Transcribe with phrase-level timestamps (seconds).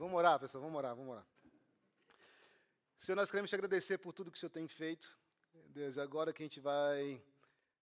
[0.00, 1.26] Vamos orar, pessoal, vamos orar, vamos orar.
[2.98, 5.14] Senhor, nós queremos te agradecer por tudo que o Senhor tem feito.
[5.68, 7.22] Deus, agora que a gente vai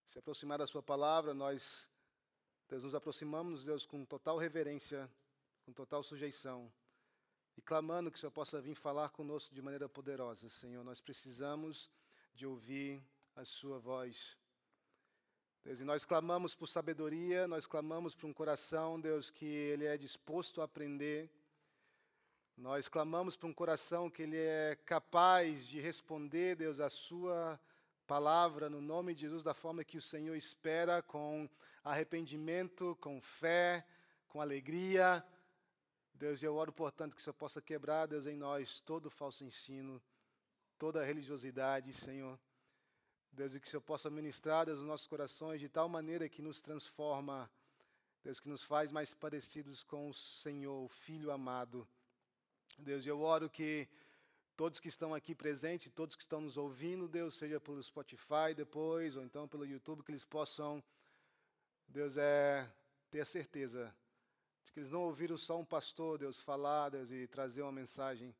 [0.04, 1.88] se aproximar da Sua palavra, nós,
[2.68, 5.08] Deus, nos aproximamos, Deus, com total reverência,
[5.64, 6.68] com total sujeição
[7.56, 10.82] e clamando que o Senhor possa vir falar conosco de maneira poderosa, Senhor.
[10.82, 11.88] Nós precisamos
[12.34, 13.00] de ouvir
[13.36, 14.36] a Sua voz.
[15.62, 19.96] Deus, e nós clamamos por sabedoria, nós clamamos por um coração, Deus, que ele é
[19.96, 21.30] disposto a aprender.
[22.58, 27.58] Nós clamamos por um coração que ele é capaz de responder, Deus, a sua
[28.04, 31.48] palavra no nome de Jesus da forma que o Senhor espera, com
[31.84, 33.86] arrependimento, com fé,
[34.26, 35.24] com alegria.
[36.12, 40.02] Deus, eu oro, portanto, que o Senhor possa quebrar, Deus, em nós todo falso ensino,
[40.76, 42.36] toda religiosidade, Senhor.
[43.30, 46.42] Deus, e que o Senhor possa ministrar, Deus, os nossos corações de tal maneira que
[46.42, 47.48] nos transforma,
[48.24, 51.86] Deus, que nos faz mais parecidos com o Senhor, o Filho amado.
[52.78, 53.88] Deus, eu oro que
[54.56, 59.16] todos que estão aqui presentes, todos que estão nos ouvindo, Deus, seja pelo Spotify depois,
[59.16, 60.82] ou então pelo YouTube, que eles possam,
[61.88, 62.70] Deus, é,
[63.10, 63.92] ter a certeza
[64.62, 68.32] de que eles não ouviram só um pastor, Deus, falar, Deus, e trazer uma mensagem,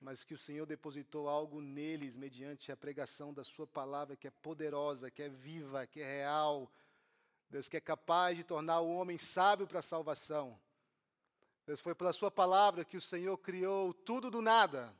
[0.00, 4.30] mas que o Senhor depositou algo neles mediante a pregação da Sua palavra, que é
[4.30, 6.72] poderosa, que é viva, que é real.
[7.50, 10.58] Deus, que é capaz de tornar o homem sábio para a salvação.
[11.66, 14.94] Deus, foi pela Sua palavra que o Senhor criou tudo do nada.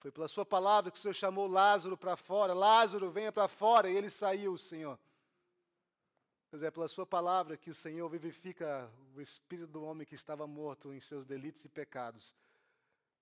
[0.00, 2.52] Foi pela Sua palavra que o Senhor chamou Lázaro para fora.
[2.52, 3.88] Lázaro, venha para fora.
[3.88, 4.98] E ele saiu, Senhor.
[6.50, 10.46] Deus, é pela Sua palavra que o Senhor vivifica o espírito do homem que estava
[10.48, 12.34] morto em seus delitos e pecados.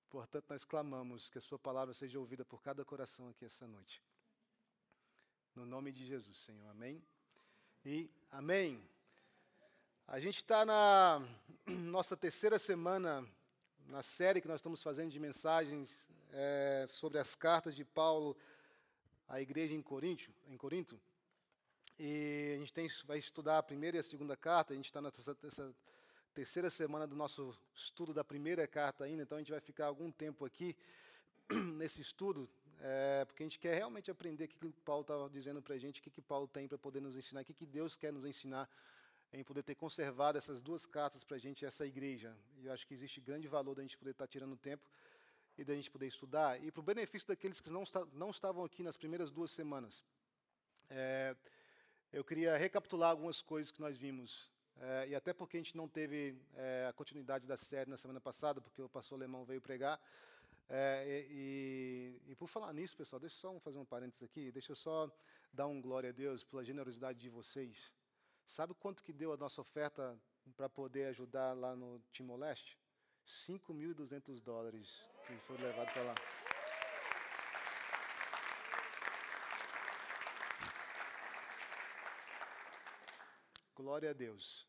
[0.08, 4.02] Portanto, nós clamamos que a Sua palavra seja ouvida por cada coração aqui essa noite.
[5.54, 6.68] No nome de Jesus, Senhor.
[6.70, 7.04] Amém.
[7.84, 8.82] E amém.
[10.06, 11.26] A gente está na
[11.66, 13.26] nossa terceira semana
[13.86, 18.36] na série que nós estamos fazendo de mensagens é, sobre as cartas de Paulo
[19.26, 20.30] à igreja em Corinto.
[20.46, 21.00] Em Corinto.
[21.98, 24.74] E a gente tem, vai estudar a primeira e a segunda carta.
[24.74, 25.74] A gente está nessa,
[26.34, 30.10] terceira semana do nosso estudo da primeira carta ainda, então a gente vai ficar algum
[30.10, 30.76] tempo aqui
[31.76, 32.50] nesse estudo,
[32.80, 35.78] é, porque a gente quer realmente aprender o que, que Paulo estava dizendo para a
[35.78, 38.12] gente, o que, que Paulo tem para poder nos ensinar, o que, que Deus quer
[38.12, 38.68] nos ensinar
[39.34, 42.36] em poder ter conservado essas duas cartas para a gente, essa igreja.
[42.58, 44.88] E eu acho que existe grande valor da gente poder estar tá tirando tempo
[45.58, 46.62] e da gente poder estudar.
[46.62, 50.02] E para o benefício daqueles que não, não estavam aqui nas primeiras duas semanas,
[50.88, 51.36] é,
[52.12, 54.50] eu queria recapitular algumas coisas que nós vimos
[54.80, 58.20] é, e até porque a gente não teve é, a continuidade da série na semana
[58.20, 60.00] passada, porque o pastor alemão veio pregar.
[60.68, 64.72] É, e, e, por falar nisso, pessoal, deixa eu só fazer um parênteses aqui, deixa
[64.72, 65.10] eu só
[65.52, 67.92] dar um glória a Deus pela generosidade de vocês.
[68.46, 70.18] Sabe quanto que deu a nossa oferta
[70.56, 72.78] para poder ajudar lá no Timor-Leste?
[73.26, 76.14] 5.200 dólares que foi levado para lá.
[83.74, 84.66] Glória a Deus.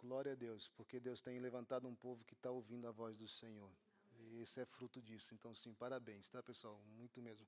[0.00, 3.28] Glória a Deus, porque Deus tem levantado um povo que está ouvindo a voz do
[3.28, 3.70] Senhor.
[4.18, 5.34] E isso é fruto disso.
[5.34, 6.80] Então, sim, parabéns, tá, pessoal?
[6.96, 7.46] Muito mesmo.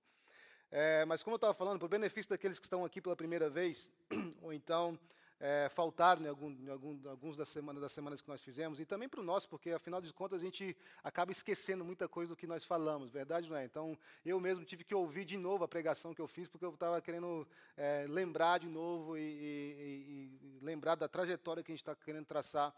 [0.71, 3.91] É, mas, como eu estava falando, por benefício daqueles que estão aqui pela primeira vez,
[4.43, 4.99] ou então
[5.41, 8.85] é, faltaram em, algum, em algum, alguns das semanas, das semanas que nós fizemos, e
[8.85, 12.37] também para o nosso, porque afinal de contas a gente acaba esquecendo muita coisa do
[12.37, 13.65] que nós falamos, verdade não é?
[13.65, 16.75] Então eu mesmo tive que ouvir de novo a pregação que eu fiz, porque eu
[16.75, 21.83] estava querendo é, lembrar de novo e, e, e, lembrar da trajetória que a gente
[21.83, 22.75] está querendo traçar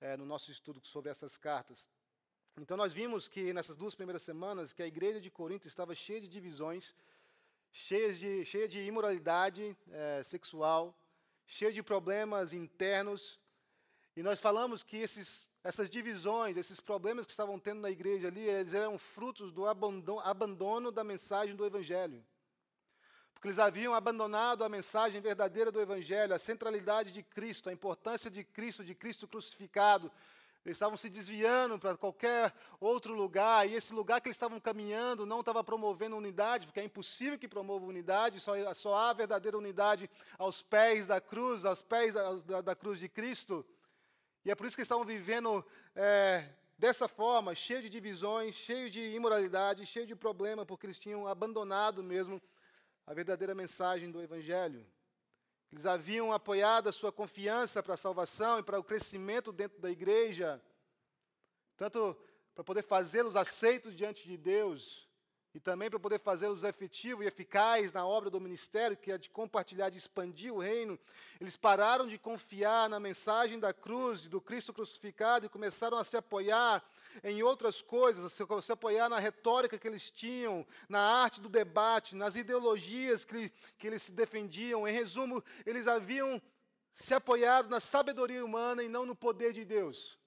[0.00, 1.90] é, no nosso estudo sobre essas cartas.
[2.56, 6.20] Então nós vimos que nessas duas primeiras semanas que a igreja de Corinto estava cheia
[6.20, 6.94] de divisões,
[7.72, 10.96] cheia de, cheia de imoralidade é, sexual,
[11.46, 13.38] cheio de problemas internos.
[14.16, 18.42] E nós falamos que esses, essas divisões, esses problemas que estavam tendo na igreja ali,
[18.42, 22.24] eles eram frutos do abandono, abandono da mensagem do Evangelho.
[23.32, 28.30] Porque eles haviam abandonado a mensagem verdadeira do Evangelho, a centralidade de Cristo, a importância
[28.30, 30.10] de Cristo, de Cristo crucificado,
[30.64, 35.26] eles estavam se desviando para qualquer outro lugar, e esse lugar que eles estavam caminhando
[35.26, 40.08] não estava promovendo unidade, porque é impossível que promova unidade, só, só há verdadeira unidade
[40.38, 43.64] aos pés da cruz, aos pés da, da, da cruz de Cristo.
[44.42, 46.48] E é por isso que eles estavam vivendo é,
[46.78, 52.02] dessa forma, cheio de divisões, cheio de imoralidade, cheio de problema, porque eles tinham abandonado
[52.02, 52.40] mesmo
[53.06, 54.86] a verdadeira mensagem do Evangelho.
[55.74, 59.90] Eles haviam apoiado a sua confiança para a salvação e para o crescimento dentro da
[59.90, 60.62] igreja,
[61.76, 62.16] tanto
[62.54, 65.08] para poder fazê-los aceitos diante de Deus,
[65.54, 69.30] e também para poder fazê-los efetivo e eficaz na obra do ministério, que é de
[69.30, 70.98] compartilhar, de expandir o reino,
[71.40, 76.16] eles pararam de confiar na mensagem da cruz, do Cristo crucificado, e começaram a se
[76.16, 76.84] apoiar
[77.22, 82.16] em outras coisas, a se apoiar na retórica que eles tinham, na arte do debate,
[82.16, 83.48] nas ideologias que,
[83.78, 84.88] que eles se defendiam.
[84.88, 86.42] Em resumo, eles haviam
[86.92, 90.18] se apoiado na sabedoria humana e não no poder de Deus.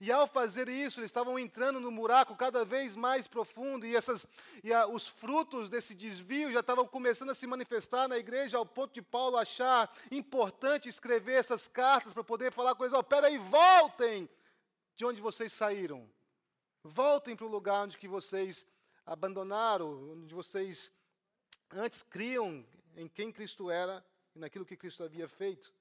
[0.00, 4.26] E ao fazer isso, eles estavam entrando no buraco cada vez mais profundo, e, essas,
[4.62, 8.66] e a, os frutos desse desvio já estavam começando a se manifestar na igreja, ao
[8.66, 13.38] ponto de Paulo achar importante escrever essas cartas para poder falar com eles: oh, peraí,
[13.38, 14.28] voltem
[14.96, 16.08] de onde vocês saíram.
[16.82, 18.64] Voltem para o lugar onde que vocês
[19.04, 20.92] abandonaram, onde vocês
[21.72, 22.64] antes criam
[22.96, 24.04] em quem Cristo era
[24.34, 25.72] e naquilo que Cristo havia feito.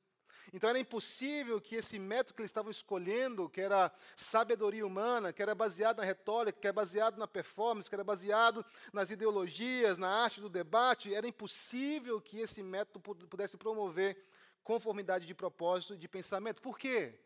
[0.54, 5.42] Então era impossível que esse método que eles estavam escolhendo, que era sabedoria humana, que
[5.42, 10.10] era baseado na retórica, que era baseado na performance, que era baseado nas ideologias, na
[10.10, 14.18] arte do debate, era impossível que esse método pudesse promover
[14.64, 16.62] conformidade de propósito e de pensamento.
[16.62, 17.20] Por quê?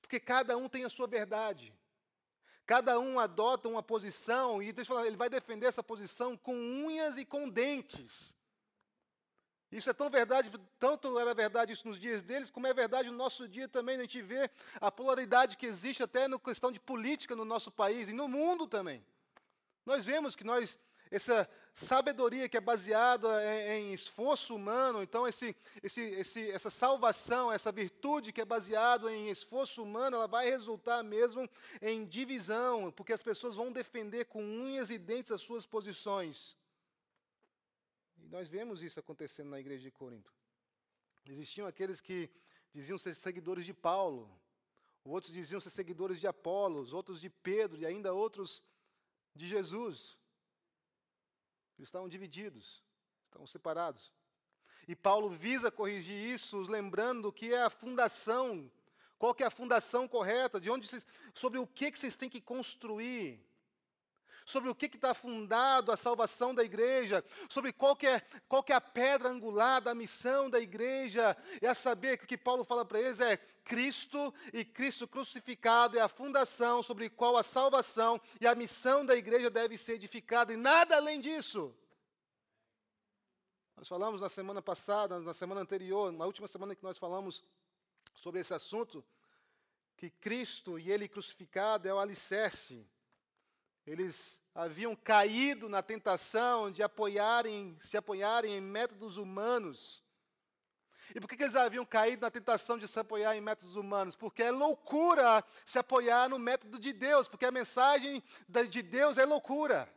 [0.00, 1.72] Porque cada um tem a sua verdade.
[2.66, 4.74] Cada um adota uma posição e
[5.06, 8.34] ele vai defender essa posição com unhas e com dentes.
[9.74, 13.16] Isso é tão verdade, tanto era verdade isso nos dias deles, como é verdade no
[13.16, 13.96] nosso dia também.
[13.96, 14.48] A gente vê
[14.80, 18.68] a polaridade que existe até na questão de política no nosso país e no mundo
[18.68, 19.04] também.
[19.84, 20.78] Nós vemos que nós,
[21.10, 27.52] essa sabedoria que é baseada em, em esforço humano, então esse, esse, esse, essa salvação,
[27.52, 31.50] essa virtude que é baseada em esforço humano, ela vai resultar mesmo
[31.82, 36.56] em divisão, porque as pessoas vão defender com unhas e dentes as suas posições.
[38.24, 40.32] E nós vemos isso acontecendo na igreja de Corinto.
[41.26, 42.30] Existiam aqueles que
[42.72, 44.30] diziam ser seguidores de Paulo,
[45.04, 48.62] outros diziam ser seguidores de Apolos, outros de Pedro e ainda outros
[49.34, 50.16] de Jesus.
[51.76, 52.82] Eles estavam divididos,
[53.26, 54.10] estavam separados.
[54.88, 58.70] E Paulo visa corrigir isso, lembrando que é a fundação,
[59.18, 62.30] qual que é a fundação correta, de onde vocês, sobre o que, que vocês têm
[62.30, 63.38] que construir
[64.44, 68.72] sobre o que está fundado a salvação da igreja, sobre qual que, é, qual que
[68.72, 72.84] é a pedra angular da missão da igreja, é saber que o que Paulo fala
[72.84, 78.46] para eles é Cristo e Cristo crucificado é a fundação sobre qual a salvação e
[78.46, 81.74] a missão da igreja deve ser edificada, e nada além disso.
[83.76, 87.42] Nós falamos na semana passada, na semana anterior, na última semana que nós falamos
[88.14, 89.04] sobre esse assunto,
[89.96, 92.86] que Cristo e Ele crucificado é o alicerce
[93.86, 100.02] eles haviam caído na tentação de apoiarem, se apoiarem em métodos humanos.
[101.14, 104.16] E por que, eles haviam caído na tentação de se apoiar em métodos humanos?
[104.16, 108.22] Porque é loucura se apoiar no método de Deus, porque a mensagem
[108.70, 109.92] de Deus é loucura.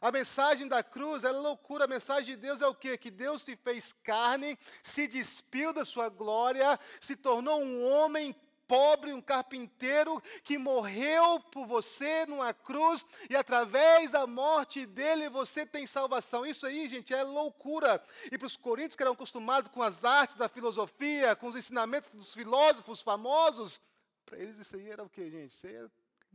[0.00, 2.98] A mensagem da cruz é loucura, a mensagem de Deus é o quê?
[2.98, 8.36] Que Deus se fez carne, se despiu da sua glória, se tornou um homem
[8.66, 15.64] pobre, um carpinteiro que morreu por você numa cruz e através da morte dele você
[15.64, 16.44] tem salvação.
[16.44, 18.02] Isso aí, gente, é loucura.
[18.30, 22.10] E para os coríntios que eram acostumados com as artes da filosofia, com os ensinamentos
[22.10, 23.80] dos filósofos famosos,
[24.24, 25.52] para eles isso aí era o que, gente?
[25.52, 25.88] Isso aí é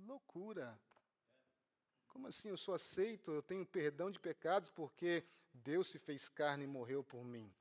[0.08, 0.80] loucura.
[2.08, 5.24] Como assim eu sou aceito, eu tenho perdão de pecados porque
[5.54, 7.52] Deus se fez carne e morreu por mim?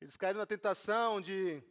[0.00, 1.62] Eles caíram na tentação de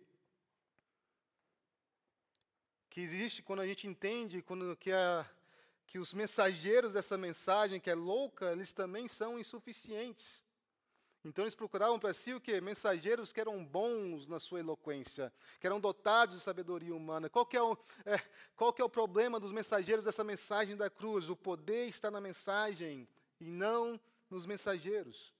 [2.93, 5.25] que existe quando a gente entende quando, que, a,
[5.87, 10.43] que os mensageiros dessa mensagem, que é louca, eles também são insuficientes.
[11.25, 12.61] Então eles procuravam para si o quê?
[12.61, 17.31] Mensageiros que eram bons na sua eloquência, que eram dotados de sabedoria humana.
[17.31, 18.21] Qual que, é o, é,
[18.55, 21.29] qual que é o problema dos mensageiros dessa mensagem da cruz?
[21.29, 23.07] O poder está na mensagem
[23.39, 25.33] e não nos mensageiros.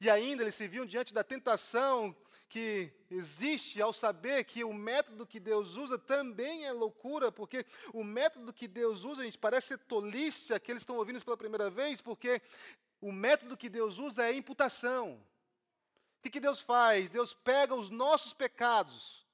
[0.00, 2.14] E ainda eles se viam diante da tentação
[2.48, 8.02] que existe ao saber que o método que Deus usa também é loucura, porque o
[8.02, 11.68] método que Deus usa, a gente parece tolice, aqueles que estão ouvindo isso pela primeira
[11.68, 12.40] vez, porque
[13.00, 15.22] o método que Deus usa é imputação.
[16.18, 17.10] O que, que Deus faz?
[17.10, 19.26] Deus pega os nossos pecados,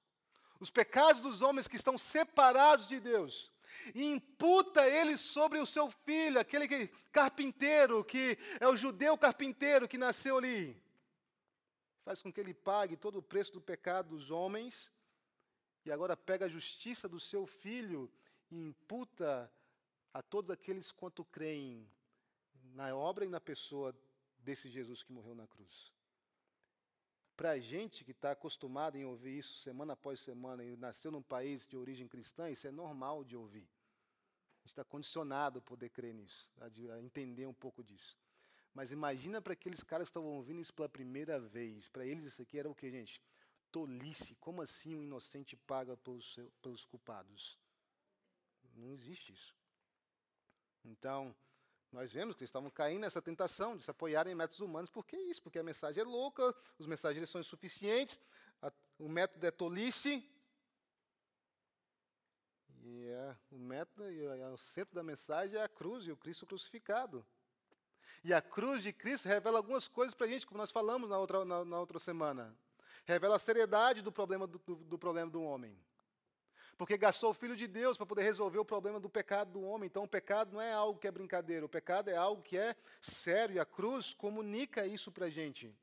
[0.59, 3.53] os pecados dos homens que estão separados de Deus,
[3.95, 9.89] e imputa eles sobre o seu filho, aquele que, carpinteiro, que é o judeu carpinteiro
[9.89, 10.84] que nasceu ali
[12.05, 14.93] faz com que ele pague todo o preço do pecado dos homens,
[15.85, 18.11] e agora pega a justiça do seu filho
[18.51, 19.51] e imputa
[20.13, 21.89] a todos aqueles quanto creem
[22.75, 23.95] na obra e na pessoa
[24.39, 25.93] desse Jesus que morreu na cruz.
[27.37, 31.23] Para a gente que está acostumado em ouvir isso semana após semana e nasceu num
[31.23, 33.67] país de origem cristã, isso é normal de ouvir.
[34.61, 38.17] gente está condicionado a poder crer nisso, a entender um pouco disso.
[38.75, 41.89] Mas imagina para aqueles caras que estavam ouvindo isso pela primeira vez.
[41.89, 43.23] Para eles isso aqui era o que, gente?
[43.71, 44.35] Tolice.
[44.35, 47.57] Como assim um inocente paga pelos, pelos culpados?
[48.75, 49.55] Não existe isso.
[50.85, 51.35] Então,
[51.93, 54.91] nós vemos que eles estavam caindo nessa tentação de se apoiarem em métodos humanos.
[54.91, 55.41] Por que isso?
[55.41, 58.21] Porque a mensagem é louca, os mensageiros são insuficientes,
[58.61, 60.29] a, o método é tolice.
[62.83, 66.45] E é, o método e o centro da mensagem é a cruz e o Cristo
[66.45, 67.25] crucificado.
[68.23, 71.19] E a cruz de Cristo revela algumas coisas para a gente, como nós falamos na
[71.19, 72.57] outra, na, na, outra semana.
[73.05, 75.77] Revela a seriedade do problema do, do, do problema do homem.
[76.77, 79.87] Porque gastou o Filho de Deus para poder resolver o problema do pecado do homem.
[79.87, 82.75] Então, o pecado não é algo que é brincadeira, o pecado é algo que é
[83.01, 83.57] sério.
[83.57, 85.75] E a cruz comunica isso para a gente.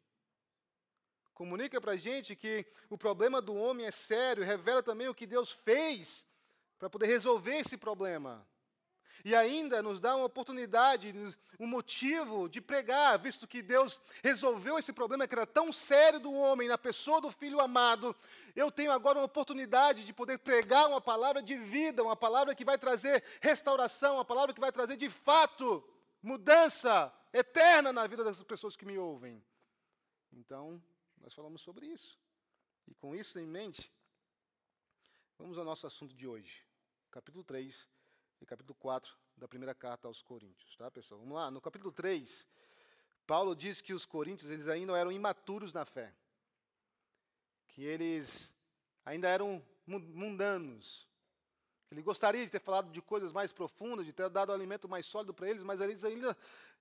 [1.33, 5.25] Comunica para a gente que o problema do homem é sério, revela também o que
[5.25, 6.25] Deus fez
[6.77, 8.45] para poder resolver esse problema.
[9.23, 11.13] E ainda nos dá uma oportunidade,
[11.59, 16.33] um motivo de pregar, visto que Deus resolveu esse problema que era tão sério do
[16.33, 18.15] homem, na pessoa do filho amado.
[18.55, 22.65] Eu tenho agora uma oportunidade de poder pregar uma palavra de vida, uma palavra que
[22.65, 25.83] vai trazer restauração, uma palavra que vai trazer de fato
[26.21, 29.43] mudança eterna na vida das pessoas que me ouvem.
[30.33, 30.81] Então,
[31.19, 32.19] nós falamos sobre isso.
[32.87, 33.91] E com isso em mente,
[35.37, 36.65] vamos ao nosso assunto de hoje,
[37.11, 37.87] capítulo 3
[38.41, 41.19] e capítulo 4 da primeira carta aos Coríntios, tá, pessoal?
[41.19, 42.47] Vamos lá, no capítulo 3,
[43.27, 46.13] Paulo diz que os coríntios eles ainda eram imaturos na fé.
[47.67, 48.51] Que eles
[49.05, 51.07] ainda eram mundanos.
[51.91, 55.33] Ele gostaria de ter falado de coisas mais profundas, de ter dado alimento mais sólido
[55.33, 56.35] para eles, mas eles ainda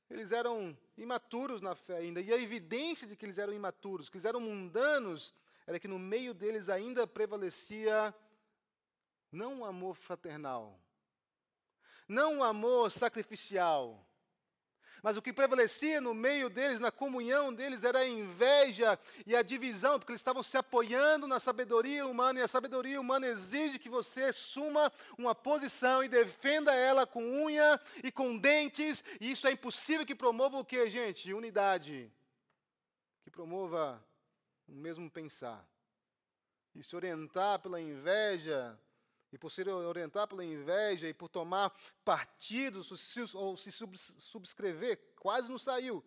[0.09, 2.21] eles eram imaturos na fé ainda.
[2.21, 5.33] E a evidência de que eles eram imaturos, que eles eram mundanos,
[5.67, 8.13] era que no meio deles ainda prevalecia
[9.31, 10.81] não o amor fraternal,
[12.11, 14.05] não um amor sacrificial.
[15.03, 19.43] Mas o que prevalecia no meio deles, na comunhão deles, era a inveja e a
[19.43, 23.89] divisão, porque eles estavam se apoiando na sabedoria humana, e a sabedoria humana exige que
[23.89, 29.53] você assuma uma posição e defenda ela com unha e com dentes, e isso é
[29.53, 31.33] impossível que promova o que, gente?
[31.33, 32.13] Unidade.
[33.23, 34.05] Que promova
[34.69, 35.67] o mesmo pensar.
[36.75, 38.79] E se orientar pela inveja
[39.33, 41.71] e por se orientar pela inveja e por tomar
[42.05, 42.83] partido
[43.35, 46.05] ou se subscrever, quase não saiu,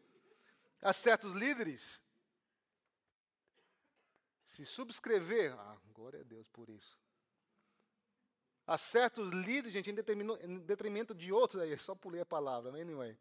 [0.82, 2.02] a certos líderes,
[4.44, 7.00] se subscrever, ah, glória a Deus por isso,
[8.68, 13.18] a certos líderes, gente, em, detrimento de outros, aí, só pulei a palavra, anyway,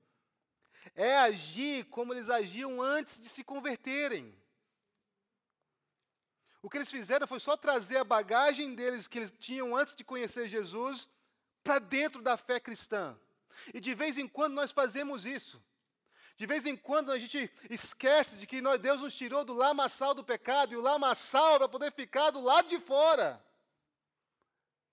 [0.94, 4.36] é agir como eles agiam antes de se converterem.
[6.62, 10.04] O que eles fizeram foi só trazer a bagagem deles que eles tinham antes de
[10.04, 11.08] conhecer Jesus
[11.64, 13.18] para dentro da fé cristã.
[13.74, 15.62] E de vez em quando nós fazemos isso.
[16.36, 20.14] De vez em quando a gente esquece de que nós, Deus nos tirou do lamaçal
[20.14, 23.44] do pecado e o lamaçal para poder ficar do lado de fora.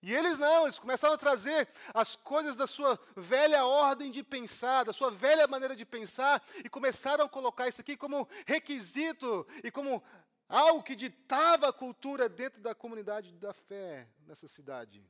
[0.02, 4.86] E eles não, eles começaram a trazer as coisas da sua velha ordem de pensar,
[4.86, 9.70] da sua velha maneira de pensar, e começaram a colocar isso aqui como requisito e
[9.70, 10.02] como
[10.50, 15.06] algo que ditava a cultura dentro da comunidade da fé nessa cidade.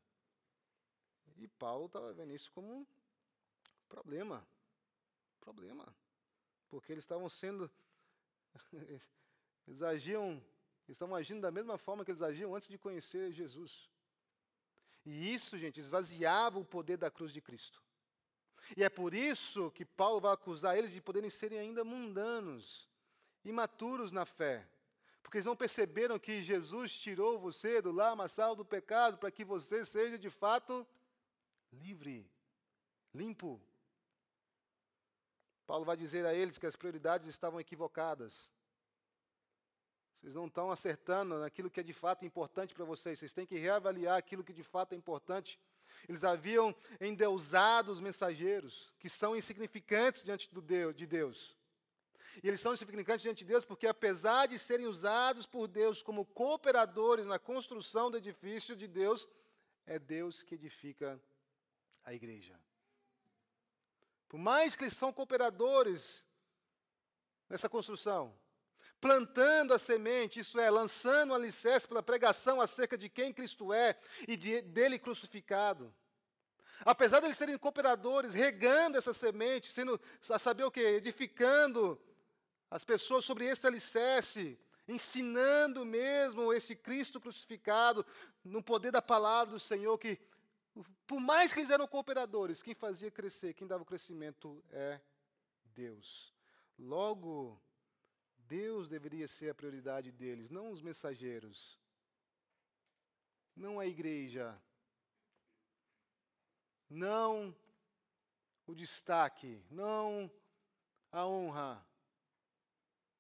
[1.38, 2.86] E Paulo estava vendo isso como um
[3.88, 4.46] problema.
[5.40, 5.88] Problema.
[6.70, 7.72] Porque eles estavam sendo.
[9.68, 10.44] Eles agiam.
[10.88, 13.88] Estavam agindo da mesma forma que eles agiam antes de conhecer Jesus.
[15.06, 17.80] E isso, gente, esvaziava o poder da cruz de Cristo.
[18.76, 22.90] E é por isso que Paulo vai acusar eles de poderem serem ainda mundanos,
[23.46, 24.68] imaturos na fé.
[25.30, 29.86] Porque eles não perceberam que Jesus tirou você do lamaçal do pecado para que você
[29.86, 30.88] seja de fato
[31.72, 32.28] livre,
[33.14, 33.62] limpo.
[35.68, 38.50] Paulo vai dizer a eles que as prioridades estavam equivocadas.
[40.16, 43.20] Vocês não estão acertando naquilo que é de fato importante para vocês.
[43.20, 45.60] Vocês têm que reavaliar aquilo que de fato é importante.
[46.08, 51.59] Eles haviam endeusado os mensageiros, que são insignificantes diante do Deus, de Deus.
[52.44, 56.26] E eles são insignificantes diante de Deus porque, apesar de serem usados por Deus como
[56.26, 59.28] cooperadores na construção do edifício de Deus,
[59.86, 61.20] é Deus que edifica
[62.04, 62.60] a igreja.
[64.28, 66.26] Por mais que eles são cooperadores
[67.50, 68.38] nessa construção,
[69.02, 73.98] plantando a semente, isso é, lançando o alicerce pela pregação acerca de quem Cristo é
[74.28, 75.94] e de, dele crucificado.
[76.86, 80.80] Apesar de eles serem cooperadores, regando essa semente, sendo, a saber o que?
[80.80, 82.00] Edificando
[82.70, 88.06] as pessoas sobre esse alicerce, ensinando mesmo esse Cristo crucificado,
[88.44, 90.20] no poder da palavra do Senhor, que
[91.06, 95.02] Por mais que eles eram cooperadores, quem fazia crescer, quem dava o crescimento é
[95.66, 96.34] Deus.
[96.78, 97.62] Logo,
[98.38, 101.78] Deus deveria ser a prioridade deles, não os mensageiros,
[103.56, 104.60] não a igreja,
[106.90, 107.56] não
[108.66, 110.32] o destaque, não
[111.12, 111.86] a honra,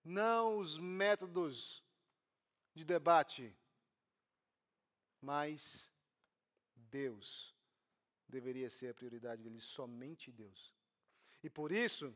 [0.09, 1.83] não os métodos
[2.73, 3.55] de debate,
[5.21, 5.87] mas
[6.75, 7.55] Deus
[8.27, 10.73] deveria ser a prioridade deles, somente Deus.
[11.43, 12.13] E por isso,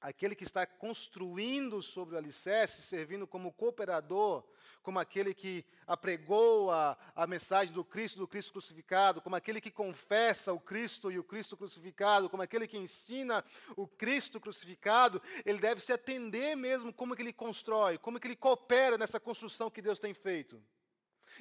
[0.00, 4.44] aquele que está construindo sobre o alicerce, servindo como cooperador,
[4.82, 9.70] como aquele que apregou a, a mensagem do Cristo, do Cristo crucificado, como aquele que
[9.70, 13.44] confessa o Cristo e o Cristo crucificado, como aquele que ensina
[13.76, 18.36] o Cristo crucificado, ele deve se atender mesmo como que ele constrói, como que ele
[18.36, 20.62] coopera nessa construção que Deus tem feito.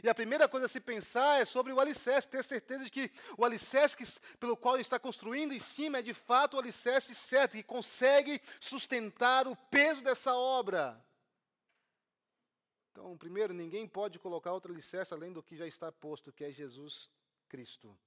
[0.03, 3.11] E a primeira coisa a se pensar é sobre o alicerce, ter certeza de que
[3.37, 4.05] o alicerce que,
[4.39, 8.41] pelo qual ele está construindo em cima é de fato o alicerce certo, que consegue
[8.59, 11.03] sustentar o peso dessa obra.
[12.91, 16.51] Então, primeiro, ninguém pode colocar outro alicerce além do que já está posto, que é
[16.51, 17.09] Jesus
[17.47, 17.97] Cristo.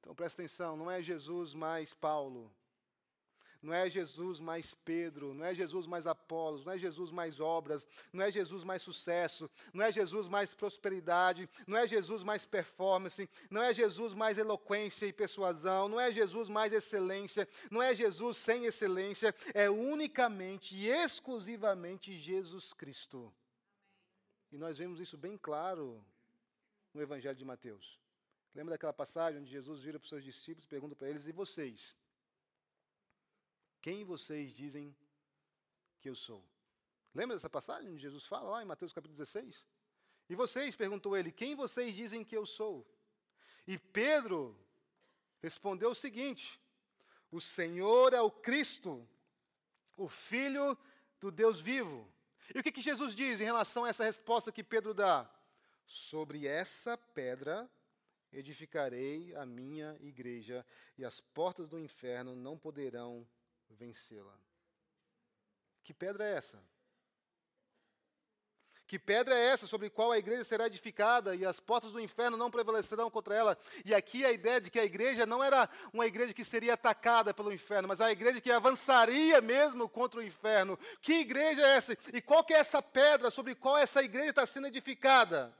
[0.00, 2.52] Então, presta atenção, não é Jesus mais Paulo,
[3.62, 7.88] não é Jesus mais Pedro, não é Jesus mais Apolos, não é Jesus mais obras,
[8.12, 13.30] não é Jesus mais sucesso, não é Jesus mais prosperidade, não é Jesus mais performance,
[13.48, 18.36] não é Jesus mais eloquência e persuasão, não é Jesus mais excelência, não é Jesus
[18.36, 23.32] sem excelência, é unicamente e exclusivamente Jesus Cristo.
[24.50, 26.04] E nós vemos isso bem claro
[26.92, 27.98] no Evangelho de Mateus.
[28.54, 31.32] Lembra daquela passagem onde Jesus vira para os seus discípulos e pergunta para eles: E
[31.32, 31.96] vocês?
[33.82, 34.96] Quem vocês dizem
[36.00, 36.42] que eu sou?
[37.12, 39.66] Lembra dessa passagem onde Jesus fala lá em Mateus capítulo 16?
[40.28, 42.86] E vocês, perguntou ele, quem vocês dizem que eu sou?
[43.66, 44.56] E Pedro
[45.42, 46.60] respondeu o seguinte:
[47.30, 49.06] O Senhor é o Cristo,
[49.96, 50.78] o Filho
[51.20, 52.08] do Deus vivo.
[52.54, 55.28] E o que, que Jesus diz em relação a essa resposta que Pedro dá?
[55.84, 57.68] Sobre essa pedra
[58.32, 60.64] edificarei a minha igreja,
[60.96, 63.28] e as portas do inferno não poderão
[63.72, 64.38] vencê-la.
[65.82, 66.62] Que pedra é essa?
[68.92, 72.36] Que pedra é essa sobre qual a igreja será edificada e as portas do inferno
[72.36, 73.58] não prevalecerão contra ela?
[73.86, 77.32] E aqui a ideia de que a igreja não era uma igreja que seria atacada
[77.32, 80.78] pelo inferno, mas a igreja que avançaria mesmo contra o inferno.
[81.00, 81.96] Que igreja é essa?
[82.12, 85.56] E qual que é essa pedra sobre qual essa igreja está sendo edificada?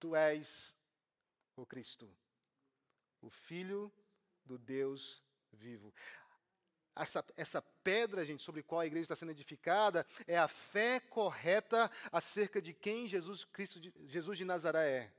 [0.00, 0.74] Tu és
[1.54, 2.12] o Cristo,
[3.20, 3.92] o Filho
[4.44, 5.94] do Deus vivo.
[6.94, 11.90] Essa, essa pedra, gente, sobre qual a igreja está sendo edificada, é a fé correta
[12.10, 15.12] acerca de quem Jesus Cristo, Jesus de Nazaré é.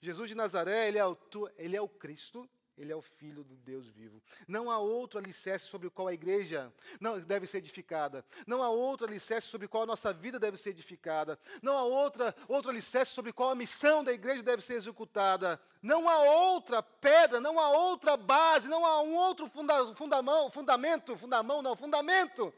[0.00, 1.16] Jesus de Nazaré, ele é, o,
[1.56, 4.22] ele é o Cristo, ele é o Filho do Deus vivo.
[4.48, 8.24] Não há outro alicerce sobre o qual a igreja não deve ser edificada.
[8.46, 11.38] Não há outro alicerce sobre o qual a nossa vida deve ser edificada.
[11.60, 15.60] Não há outra, outro alicerce sobre o qual a missão da igreja deve ser executada.
[15.82, 21.16] Não há outra pedra, não há outra base, não há um outro funda, fundamão, fundamento,
[21.16, 22.54] fundamão não, fundamento.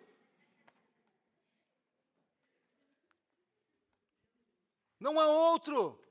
[5.00, 6.03] Não há outro.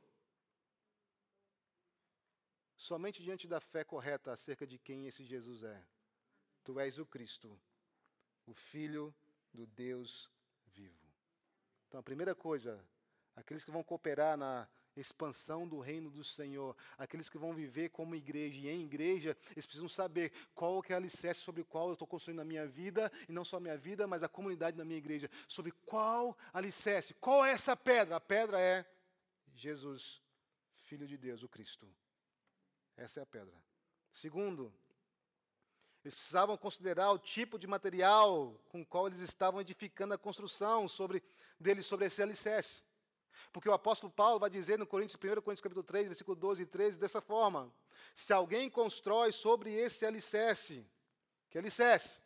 [2.83, 5.81] Somente diante da fé correta acerca de quem esse Jesus é.
[6.65, 7.57] Tu és o Cristo,
[8.45, 9.15] o Filho
[9.53, 10.29] do Deus
[10.65, 11.07] vivo.
[11.87, 12.85] Então, a primeira coisa,
[13.37, 14.67] aqueles que vão cooperar na
[14.97, 19.65] expansão do reino do Senhor, aqueles que vão viver como igreja e em igreja, eles
[19.65, 22.67] precisam saber qual que é o alicerce sobre o qual eu estou construindo a minha
[22.67, 26.37] vida, e não só a minha vida, mas a comunidade da minha igreja, sobre qual
[26.51, 28.17] alicerce, qual é essa pedra?
[28.17, 28.85] A pedra é
[29.55, 30.21] Jesus,
[30.75, 31.87] Filho de Deus, o Cristo.
[32.95, 33.53] Essa é a pedra.
[34.11, 34.73] Segundo,
[36.03, 40.87] eles precisavam considerar o tipo de material com o qual eles estavam edificando a construção
[40.87, 41.23] sobre,
[41.59, 42.83] deles sobre esse alicerce.
[43.51, 46.65] Porque o apóstolo Paulo vai dizer no Coríntios, 1 Coríntios capítulo 3, versículo 12 e
[46.65, 47.73] 13, dessa forma:
[48.13, 50.85] Se alguém constrói sobre esse alicerce,
[51.49, 52.21] que alicerce?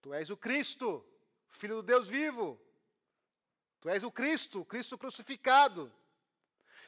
[0.00, 1.04] Tu és o Cristo,
[1.48, 2.60] Filho do Deus vivo.
[3.80, 5.92] Tu és o Cristo, Cristo crucificado.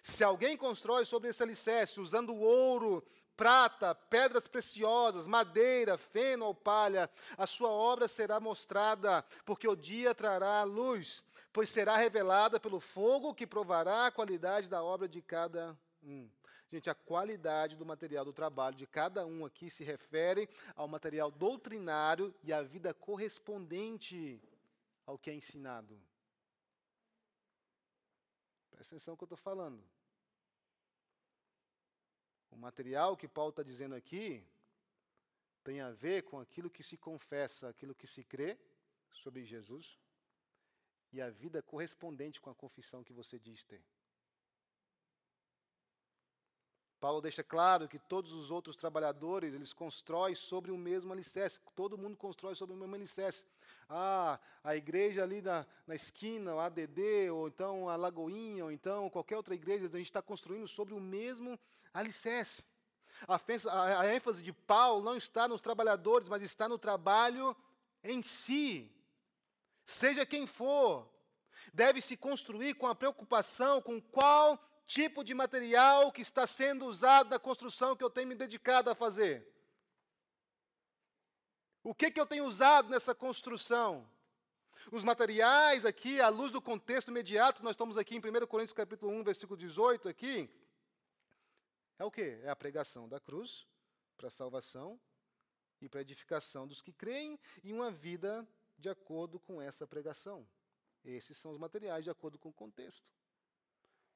[0.03, 3.05] Se alguém constrói sobre esse alicerce usando ouro,
[3.37, 10.15] prata, pedras preciosas, madeira, feno ou palha, a sua obra será mostrada, porque o dia
[10.15, 15.79] trará luz, pois será revelada pelo fogo que provará a qualidade da obra de cada
[16.03, 16.29] um.
[16.71, 21.31] Gente, a qualidade do material do trabalho de cada um aqui se refere ao material
[21.31, 24.43] doutrinário e à vida correspondente
[25.07, 25.99] ao que é ensinado.
[28.79, 29.83] Presta atenção no que eu estou falando.
[32.57, 34.47] material que Paulo está dizendo aqui
[35.65, 38.57] tem a ver com aquilo que se confessa, aquilo que se crê
[39.11, 39.99] sobre Jesus
[41.13, 43.85] e a vida correspondente com a confissão que você diz ter.
[47.01, 51.61] Paulo deixa claro que todos os outros trabalhadores, eles constroem sobre o mesmo alicerce.
[51.77, 53.45] Todo mundo constrói sobre o mesmo alicerce.
[53.89, 59.09] Ah, a igreja ali na, na esquina, o ADD, ou então a Lagoinha, ou então
[59.11, 61.59] qualquer outra igreja, a gente está construindo sobre o mesmo
[61.95, 62.65] alicerce.
[63.27, 63.37] A,
[63.71, 67.57] a, a ênfase de Paulo não está nos trabalhadores, mas está no trabalho
[68.03, 68.93] em si.
[69.87, 71.09] Seja quem for,
[71.73, 74.59] deve se construir com a preocupação com qual
[74.89, 78.95] tipo de material que está sendo usado na construção que eu tenho me dedicado a
[78.95, 79.47] fazer.
[81.85, 84.11] O que, que eu tenho usado nessa construção?
[84.91, 89.13] Os materiais aqui, à luz do contexto imediato, nós estamos aqui em 1 Coríntios capítulo
[89.13, 90.51] 1, versículo 18 aqui,
[91.99, 92.41] é o que?
[92.43, 93.67] É a pregação da cruz
[94.17, 94.99] para a salvação
[95.83, 98.49] e para a edificação dos que creem e uma vida
[98.79, 100.49] de acordo com essa pregação.
[101.05, 103.07] Esses são os materiais de acordo com o contexto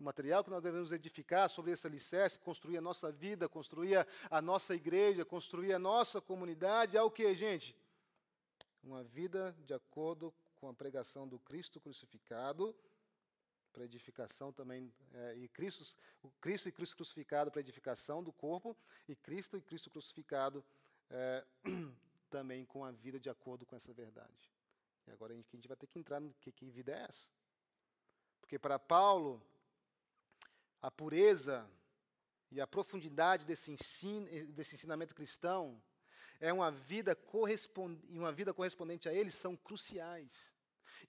[0.03, 4.43] o material que nós devemos edificar sobre esse alicerce, construir a nossa vida, construir a
[4.43, 7.77] nossa igreja, construir a nossa comunidade, é o que, gente?
[8.83, 12.75] Uma vida de acordo com a pregação do Cristo crucificado,
[13.73, 18.77] para edificação também, é, e Cristo, o Cristo e Cristo crucificado para edificação do corpo,
[19.09, 20.65] e Cristo e Cristo crucificado
[21.11, 21.47] é,
[22.29, 24.51] também com a vida de acordo com essa verdade.
[25.07, 27.07] E agora a gente, a gente vai ter que entrar no que, que vida é
[27.09, 27.31] essa.
[28.41, 29.41] Porque para Paulo,
[30.83, 31.66] a pureza
[32.51, 35.81] e a profundidade desse, ensino, desse ensinamento cristão
[36.40, 37.16] é uma vida,
[38.11, 40.53] uma vida correspondente a ele são cruciais.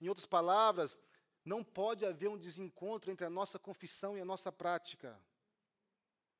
[0.00, 0.96] Em outras palavras,
[1.44, 5.20] não pode haver um desencontro entre a nossa confissão e a nossa prática.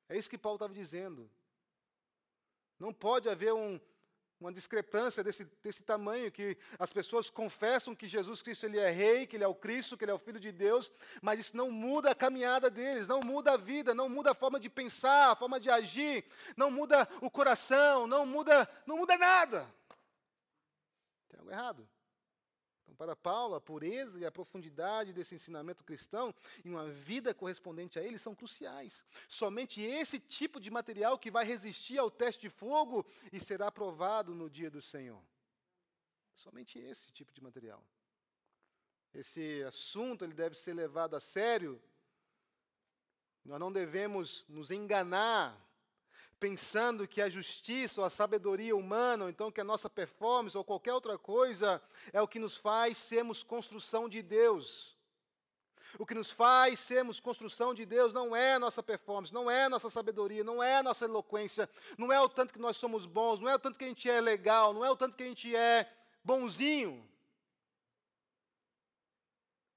[0.08, 1.28] É isso que Paulo estava dizendo.
[2.78, 3.80] Não pode haver um,
[4.44, 9.26] uma discrepância desse, desse tamanho, que as pessoas confessam que Jesus Cristo ele é rei,
[9.26, 11.70] que ele é o Cristo, que ele é o Filho de Deus, mas isso não
[11.70, 15.36] muda a caminhada deles, não muda a vida, não muda a forma de pensar, a
[15.36, 16.26] forma de agir,
[16.56, 19.74] não muda o coração, não muda, não muda nada.
[21.28, 21.88] Tem algo errado.
[22.84, 27.98] Então, para Paulo, a pureza e a profundidade desse ensinamento cristão e uma vida correspondente
[27.98, 29.04] a ele são cruciais.
[29.26, 34.34] Somente esse tipo de material que vai resistir ao teste de fogo e será aprovado
[34.34, 35.22] no dia do Senhor.
[36.34, 37.82] Somente esse tipo de material.
[39.14, 41.80] Esse assunto ele deve ser levado a sério.
[43.44, 45.63] Nós não devemos nos enganar
[46.38, 50.64] pensando que a justiça ou a sabedoria humana, ou então que a nossa performance ou
[50.64, 54.94] qualquer outra coisa é o que nos faz sermos construção de Deus.
[55.98, 59.64] O que nos faz sermos construção de Deus não é a nossa performance, não é
[59.64, 63.06] a nossa sabedoria, não é a nossa eloquência, não é o tanto que nós somos
[63.06, 65.22] bons, não é o tanto que a gente é legal, não é o tanto que
[65.22, 65.88] a gente é
[66.22, 67.08] bonzinho.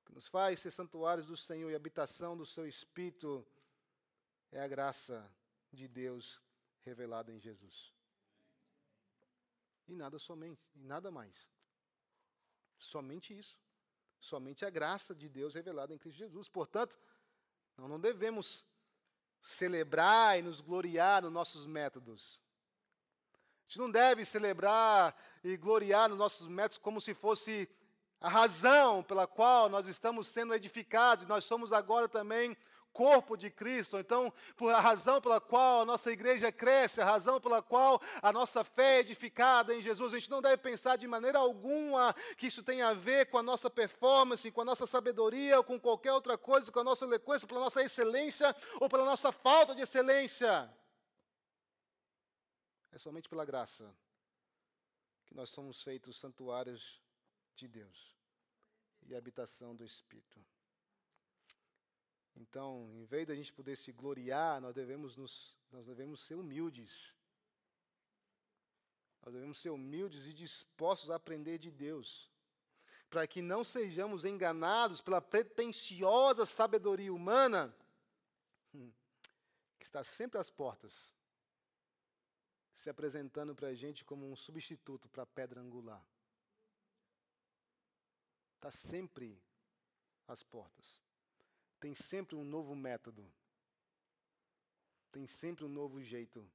[0.01, 3.45] O que nos faz ser santuários do Senhor e habitação do seu Espírito
[4.51, 5.29] é a graça
[5.71, 6.41] de Deus
[6.87, 7.93] revelada em Jesus.
[9.87, 11.49] E nada somente, e nada mais.
[12.79, 13.57] Somente isso.
[14.19, 16.49] Somente a graça de Deus revelada em Cristo Jesus.
[16.49, 16.97] Portanto,
[17.77, 18.65] nós não devemos
[19.41, 22.41] celebrar e nos gloriar nos nossos métodos.
[23.31, 27.69] A gente não deve celebrar e gloriar nos nossos métodos como se fosse
[28.19, 31.25] a razão pela qual nós estamos sendo edificados.
[31.27, 32.57] Nós somos agora também
[32.97, 33.99] corpo de Cristo.
[33.99, 38.33] Então, por a razão pela qual a nossa igreja cresce, a razão pela qual a
[38.33, 42.47] nossa fé é edificada em Jesus, a gente não deve pensar de maneira alguma que
[42.47, 46.11] isso tem a ver com a nossa performance, com a nossa sabedoria ou com qualquer
[46.11, 50.67] outra coisa, com a nossa eloquência, pela nossa excelência ou pela nossa falta de excelência.
[52.91, 53.93] É somente pela graça
[55.27, 56.99] que nós somos feitos santuários
[57.55, 58.15] de Deus
[59.03, 60.56] e habitação do Espírito.
[62.39, 67.15] Então, em vez da gente poder se gloriar, nós devemos, nos, nós devemos ser humildes.
[69.23, 72.31] Nós devemos ser humildes e dispostos a aprender de Deus.
[73.09, 77.75] Para que não sejamos enganados pela pretensiosa sabedoria humana,
[78.73, 78.91] hum,
[79.79, 81.13] que está sempre às portas,
[82.73, 86.05] se apresentando para a gente como um substituto para a pedra angular.
[88.55, 89.41] Está sempre
[90.27, 91.06] às portas
[91.79, 93.29] tem sempre um novo método.
[95.11, 96.49] Tem sempre um novo jeito.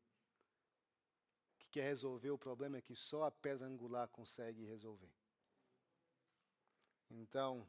[1.58, 5.12] Que quer resolver o problema que só a pedra angular consegue resolver.
[7.10, 7.66] Então,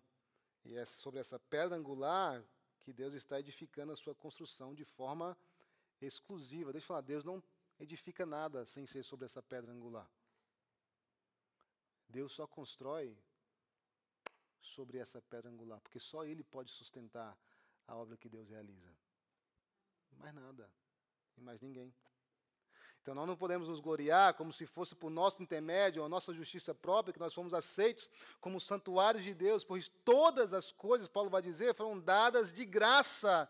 [0.64, 2.44] e é sobre essa pedra angular
[2.80, 5.38] que Deus está edificando a sua construção de forma
[6.02, 6.72] exclusiva.
[6.72, 7.42] Deixa eu falar, Deus não
[7.80, 10.10] edifica nada sem ser sobre essa pedra angular.
[12.10, 13.18] Deus só constrói
[14.64, 17.38] sobre essa pedra angular, porque só Ele pode sustentar
[17.88, 18.90] a obra que Deus realiza.
[20.18, 20.70] Mais nada,
[21.38, 21.94] e mais ninguém.
[23.02, 26.34] Então nós não podemos nos gloriar como se fosse por nosso intermédio, ou a nossa
[26.34, 31.30] justiça própria, que nós fomos aceitos como santuários de Deus, pois todas as coisas, Paulo
[31.30, 33.50] vai dizer, foram dadas de graça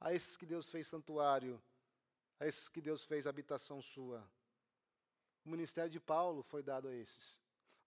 [0.00, 1.60] a esses que Deus fez santuário,
[2.38, 4.24] a esses que Deus fez habitação sua.
[5.44, 7.36] O ministério de Paulo foi dado a esses.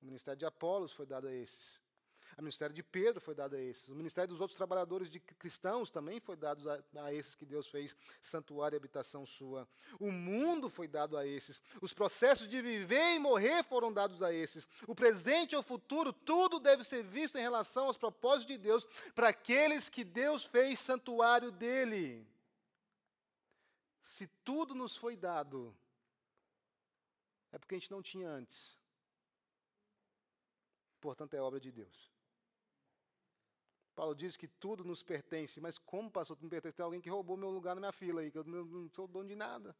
[0.02, 1.82] O ministério de Apolos foi dado a esses.
[2.38, 3.90] O ministério de Pedro foi dado a esses.
[3.90, 7.68] O ministério dos outros trabalhadores de cristãos também foi dado a, a, esses que Deus
[7.68, 9.68] fez santuário e habitação sua.
[10.00, 11.62] O mundo foi dado a esses.
[11.82, 14.68] Os processos de viver e morrer foram dados a esses.
[14.88, 18.88] O presente e o futuro, tudo deve ser visto em relação aos propósitos de Deus
[19.14, 22.26] para aqueles que Deus fez santuário dele.
[24.02, 25.76] Se tudo nos foi dado,
[27.52, 28.80] é porque a gente não tinha antes.
[31.00, 32.12] Portanto, é obra de Deus.
[34.00, 36.78] Paulo diz que tudo nos pertence, mas como passou tudo me pertence?
[36.78, 39.28] Tem alguém que roubou meu lugar na minha fila aí, que eu não sou dono
[39.28, 39.76] de nada.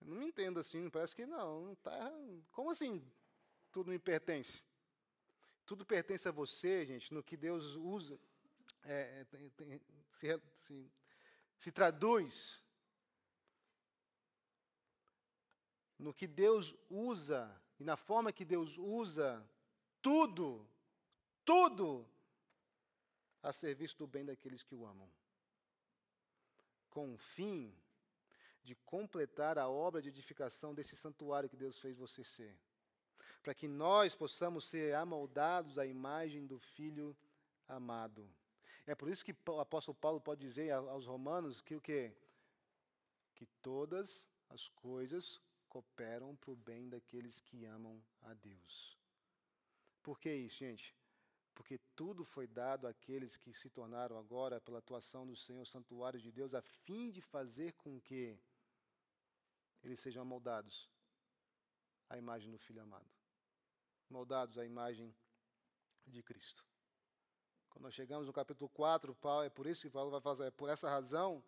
[0.00, 2.08] Eu não me entendo assim, parece que não, não tá,
[2.52, 3.04] como assim
[3.72, 4.62] tudo me pertence?
[5.66, 8.16] Tudo pertence a você, gente, no que Deus usa,
[8.84, 9.80] é, é tem, tem,
[10.12, 10.92] se, se,
[11.58, 12.62] se traduz
[15.98, 19.44] no que Deus usa e na forma que Deus usa
[20.00, 20.64] tudo
[21.48, 22.06] tudo
[23.42, 25.08] a serviço do bem daqueles que o amam,
[26.90, 27.74] com o fim
[28.62, 32.54] de completar a obra de edificação desse santuário que Deus fez você ser,
[33.42, 37.16] para que nós possamos ser amoldados à imagem do Filho
[37.66, 38.28] amado.
[38.86, 42.14] É por isso que o apóstolo Paulo pode dizer aos romanos que o quê?
[43.34, 48.98] Que todas as coisas cooperam para o bem daqueles que amam a Deus.
[50.02, 50.94] Por que isso, gente?
[51.58, 56.30] Porque tudo foi dado àqueles que se tornaram agora, pela atuação do Senhor, santuário de
[56.30, 58.38] Deus, a fim de fazer com que
[59.82, 60.88] eles sejam moldados
[62.08, 63.10] à imagem do Filho amado,
[64.08, 65.12] moldados à imagem
[66.06, 66.64] de Cristo.
[67.70, 70.50] Quando nós chegamos no capítulo 4, Paulo, é por isso que Paulo vai fazer, é
[70.52, 71.42] por essa razão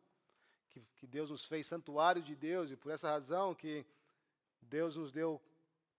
[0.70, 3.87] que, que Deus nos fez santuário de Deus, e por essa razão que
[4.61, 5.40] Deus nos deu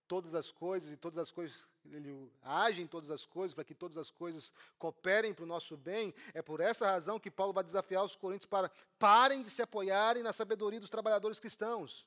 [0.06, 3.73] todas as coisas, e todas as coisas, ele age em todas as coisas, para que
[3.73, 6.13] todas as coisas cooperem para o nosso bem.
[6.33, 10.23] É por essa razão que Paulo vai desafiar os coríntios para parem de se apoiarem
[10.23, 12.05] na sabedoria dos trabalhadores cristãos.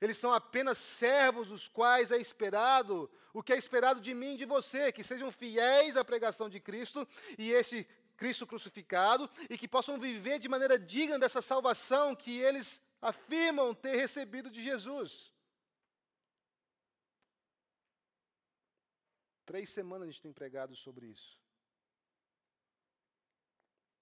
[0.00, 4.38] Eles são apenas servos dos quais é esperado o que é esperado de mim e
[4.38, 7.06] de você, que sejam fiéis à pregação de Cristo
[7.38, 12.80] e esse Cristo crucificado e que possam viver de maneira digna dessa salvação que eles
[13.00, 15.32] afirmam ter recebido de Jesus.
[19.44, 21.38] Três semanas a gente tem pregado sobre isso.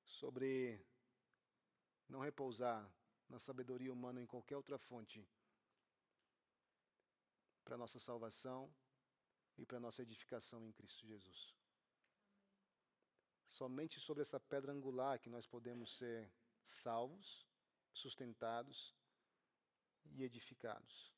[0.05, 0.85] Sobre
[2.09, 2.87] não repousar
[3.29, 5.27] na sabedoria humana em qualquer outra fonte
[7.65, 8.73] para nossa salvação
[9.57, 11.55] e para nossa edificação em Cristo Jesus.
[13.47, 16.31] Somente sobre essa pedra angular que nós podemos ser
[16.63, 17.47] salvos,
[17.93, 18.95] sustentados
[20.05, 21.13] e edificados.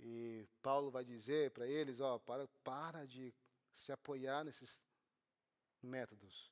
[0.00, 3.34] E Paulo vai dizer para eles, ó, para, para de
[3.72, 4.80] se apoiar nesses
[5.82, 6.50] métodos.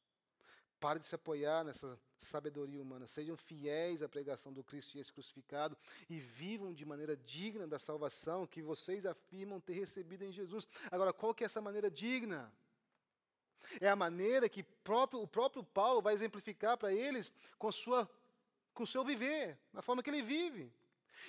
[0.81, 3.07] Para de se apoiar nessa sabedoria humana.
[3.07, 5.77] Sejam fiéis à pregação do Cristo Jesus crucificado
[6.09, 10.69] e vivam de maneira digna da salvação que vocês afirmam ter recebido em Jesus.
[10.91, 12.53] Agora, qual que é essa maneira digna?
[13.81, 18.09] É a maneira que próprio, o próprio Paulo vai exemplificar para eles com, sua,
[18.75, 20.73] com o seu viver, na forma que ele vive.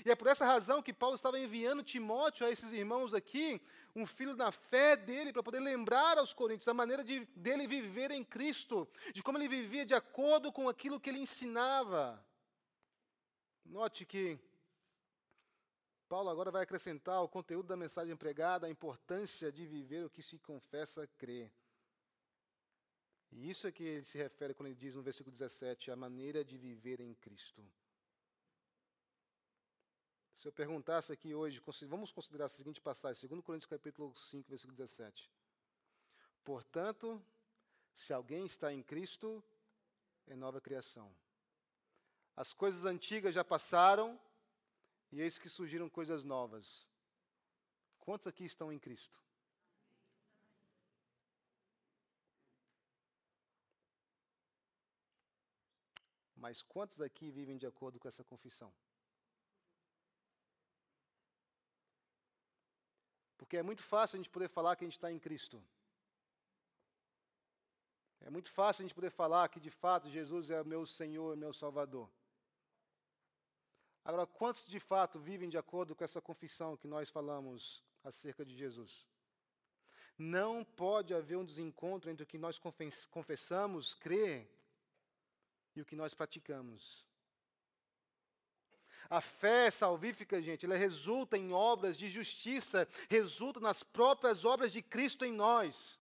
[0.06, 3.62] E é por essa razão que Paulo estava enviando Timóteo a esses irmãos aqui,
[3.96, 8.12] um filho da fé dele, para poder lembrar aos coríntios a maneira de, dele viver
[8.12, 12.24] em Cristo, de como ele vivia de acordo com aquilo que ele ensinava.
[13.66, 14.40] Note que
[16.08, 20.22] Paulo agora vai acrescentar ao conteúdo da mensagem pregada a importância de viver o que
[20.22, 21.52] se confessa crer.
[23.32, 26.46] E isso é que ele se refere quando ele diz no versículo 17, a maneira
[26.46, 27.62] de viver em Cristo.
[30.38, 34.78] Se eu perguntasse aqui hoje, vamos considerar a seguinte passagem, 2 Coríntios capítulo 5, versículo
[34.78, 35.32] 17.
[36.44, 37.20] Portanto,
[37.96, 39.44] se alguém está em Cristo,
[40.28, 41.12] é nova criação.
[42.36, 44.20] As coisas antigas já passaram,
[45.12, 46.88] e eis que surgiram coisas novas.
[47.98, 49.20] Quantos aqui estão em Cristo?
[56.36, 58.72] Mas quantos aqui vivem de acordo com essa confissão?
[63.38, 65.62] Porque é muito fácil a gente poder falar que a gente está em Cristo.
[68.22, 71.40] É muito fácil a gente poder falar que de fato Jesus é meu Senhor e
[71.40, 72.10] meu Salvador.
[74.04, 78.56] Agora, quantos de fato vivem de acordo com essa confissão que nós falamos acerca de
[78.56, 79.06] Jesus?
[80.18, 82.60] Não pode haver um desencontro entre o que nós
[83.12, 84.50] confessamos, crer,
[85.78, 87.06] e o que nós praticamos.
[89.10, 94.82] A fé salvífica, gente, ela resulta em obras de justiça, resulta nas próprias obras de
[94.82, 96.00] Cristo em nós.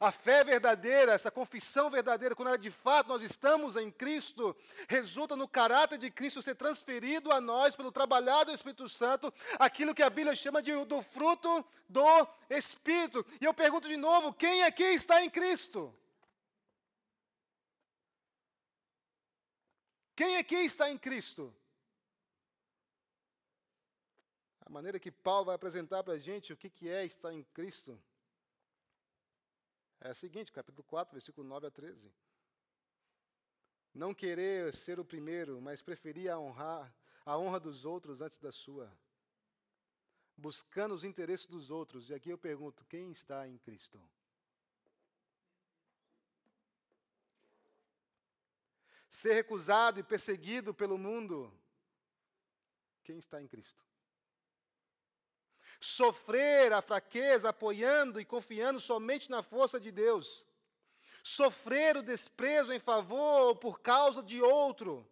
[0.00, 4.54] A fé verdadeira, essa confissão verdadeira, quando ela de fato nós estamos em Cristo,
[4.88, 9.94] resulta no caráter de Cristo ser transferido a nós pelo trabalhar do Espírito Santo, aquilo
[9.94, 13.24] que a Bíblia chama de do fruto do Espírito.
[13.40, 15.92] E eu pergunto de novo: quem aqui está em Cristo?
[20.16, 21.54] Quem aqui está em Cristo?
[24.60, 27.44] A maneira que Paulo vai apresentar para a gente o que, que é estar em
[27.44, 28.02] Cristo
[30.00, 32.12] é a seguinte, capítulo 4, versículo 9 a 13.
[33.92, 38.52] Não querer ser o primeiro, mas preferir a, honrar, a honra dos outros antes da
[38.52, 38.90] sua.
[40.36, 42.08] Buscando os interesses dos outros.
[42.08, 44.00] E aqui eu pergunto: quem está em Cristo?
[49.16, 51.50] Ser recusado e perseguido pelo mundo.
[53.02, 53.82] Quem está em Cristo?
[55.80, 60.44] Sofrer a fraqueza apoiando e confiando somente na força de Deus.
[61.24, 65.10] Sofrer o desprezo em favor ou por causa de outro.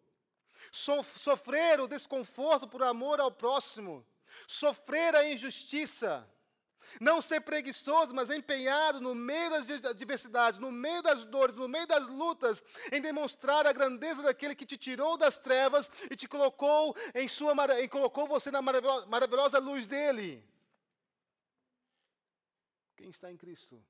[0.71, 4.07] sofrer o desconforto por amor ao próximo.
[4.47, 6.31] Sofrer a injustiça.
[7.01, 11.87] Não ser preguiçoso, mas empenhado no meio das adversidades, no meio das dores, no meio
[11.87, 16.97] das lutas, em demonstrar a grandeza daquele que te tirou das trevas e te colocou
[17.15, 20.45] em sua e colocou você na maravilhosa luz dele.
[22.97, 23.85] Quem está em Cristo?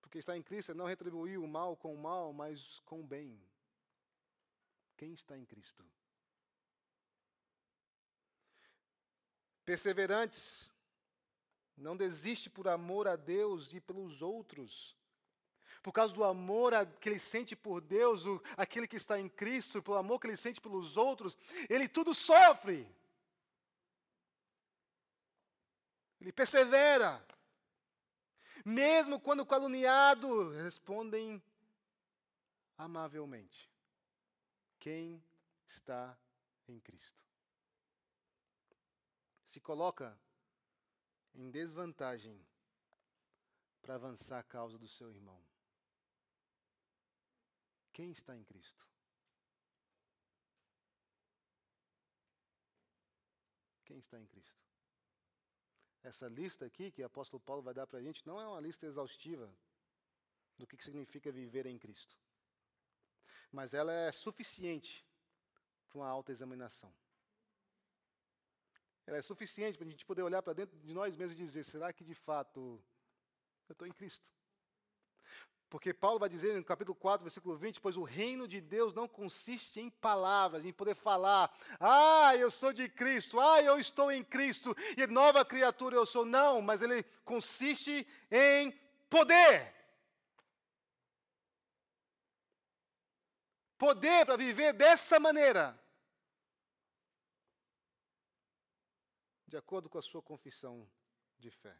[0.00, 3.04] Porque está em Cristo é não retribuir o mal com o mal, mas com o
[3.04, 3.40] bem.
[4.96, 5.84] Quem está em Cristo?
[9.64, 10.69] Perseverantes,
[11.80, 14.94] não desiste por amor a Deus e pelos outros.
[15.82, 18.24] Por causa do amor que ele sente por Deus,
[18.56, 21.38] aquele que está em Cristo, pelo amor que ele sente pelos outros,
[21.70, 22.86] ele tudo sofre.
[26.20, 27.24] Ele persevera.
[28.62, 31.42] Mesmo quando caluniado, respondem
[32.76, 33.70] amavelmente.
[34.78, 35.24] Quem
[35.66, 36.14] está
[36.68, 37.24] em Cristo?
[39.46, 40.16] Se coloca
[41.34, 42.38] em desvantagem
[43.82, 45.40] para avançar a causa do seu irmão.
[47.92, 48.86] Quem está em Cristo?
[53.84, 54.64] Quem está em Cristo?
[56.02, 58.60] Essa lista aqui que o apóstolo Paulo vai dar para a gente não é uma
[58.60, 59.52] lista exaustiva
[60.56, 62.16] do que significa viver em Cristo.
[63.50, 65.04] Mas ela é suficiente
[65.88, 66.94] para uma autoexaminação.
[69.06, 71.64] Ela é suficiente para a gente poder olhar para dentro de nós mesmos e dizer:
[71.64, 72.82] será que de fato
[73.68, 74.30] eu estou em Cristo?
[75.70, 79.06] Porque Paulo vai dizer no capítulo 4, versículo 20: Pois o reino de Deus não
[79.06, 84.24] consiste em palavras, em poder falar, ah, eu sou de Cristo, ah, eu estou em
[84.24, 86.26] Cristo, e nova criatura eu sou.
[86.26, 88.76] Não, mas ele consiste em
[89.08, 89.72] poder.
[93.78, 95.78] Poder para viver dessa maneira.
[99.50, 100.88] De acordo com a sua confissão
[101.36, 101.76] de fé.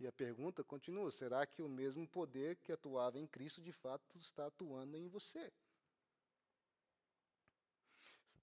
[0.00, 4.18] E a pergunta continua: será que o mesmo poder que atuava em Cristo de fato
[4.18, 5.52] está atuando em você?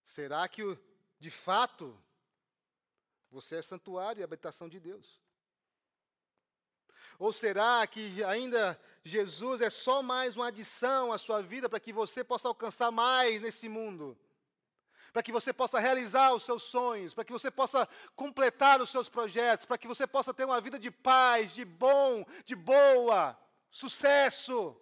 [0.06, 0.64] Será que
[1.20, 2.02] de fato
[3.30, 5.22] você é santuário e habitação de Deus?
[7.20, 11.92] Ou será que ainda Jesus é só mais uma adição à sua vida para que
[11.92, 14.18] você possa alcançar mais nesse mundo?
[15.14, 19.08] Para que você possa realizar os seus sonhos, para que você possa completar os seus
[19.08, 23.40] projetos, para que você possa ter uma vida de paz, de bom, de boa,
[23.70, 24.76] sucesso.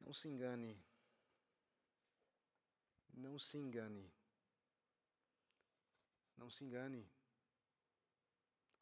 [0.00, 0.84] Não se engane.
[3.14, 4.12] Não se engane.
[6.36, 7.08] Não se engane.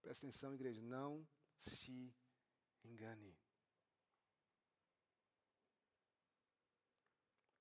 [0.00, 0.80] Presta atenção, igreja.
[0.80, 2.10] Não se
[2.82, 3.39] engane.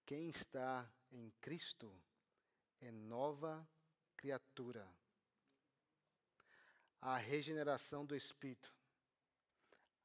[0.10, 1.96] Quem está em Cristo
[2.82, 3.70] é nova
[4.18, 4.92] criatura.
[7.00, 8.74] A regeneração do Espírito,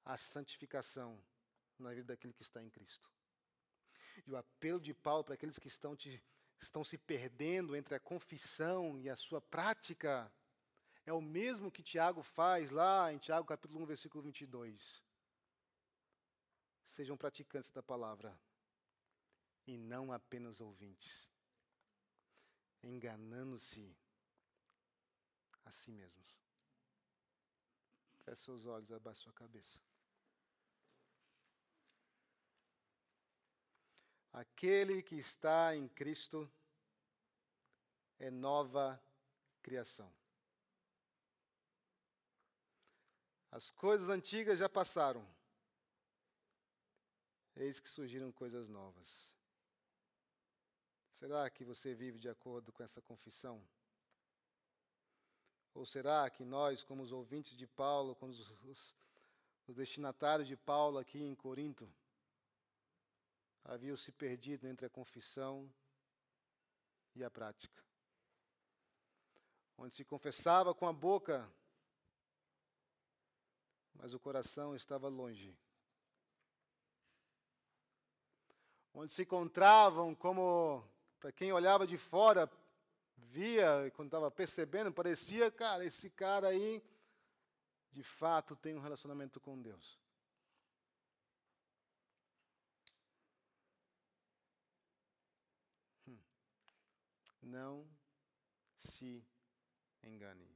[0.04, 1.18] a santificação
[1.78, 3.10] na vida daquele que está em Cristo.
[4.26, 6.22] E o apelo de Paulo para aqueles que estão, te,
[6.60, 10.30] estão se perdendo entre a confissão e a sua prática
[11.06, 15.02] é o mesmo que Tiago faz lá em Tiago capítulo 1, versículo 22.
[16.84, 18.38] Sejam praticantes da palavra
[19.66, 21.30] e não apenas ouvintes,
[22.82, 23.96] enganando-se
[25.64, 26.38] a si mesmos.
[28.24, 29.80] Feche seus olhos, abaixe sua cabeça.
[34.32, 36.50] Aquele que está em Cristo
[38.18, 39.00] é nova
[39.62, 40.12] criação.
[43.50, 45.24] As coisas antigas já passaram.
[47.54, 49.33] Eis que surgiram coisas novas.
[51.24, 53.66] Será que você vive de acordo com essa confissão?
[55.72, 58.94] Ou será que nós, como os ouvintes de Paulo, como os, os,
[59.66, 61.90] os destinatários de Paulo aqui em Corinto,
[63.64, 65.72] haviam se perdido entre a confissão
[67.14, 67.82] e a prática?
[69.78, 71.50] Onde se confessava com a boca
[73.94, 75.56] mas o coração estava longe.
[78.92, 80.86] Onde se encontravam como,
[81.24, 82.46] para quem olhava de fora,
[83.16, 86.84] via, quando estava percebendo, parecia, cara, esse cara aí,
[87.90, 89.98] de fato, tem um relacionamento com Deus.
[96.06, 96.18] Hum.
[97.40, 97.88] Não
[98.76, 99.26] se
[100.02, 100.54] engane.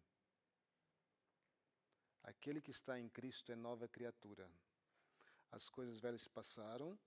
[2.24, 4.46] Aquele que está em Cristo é nova criatura.
[5.50, 6.98] As coisas velhas se passaram,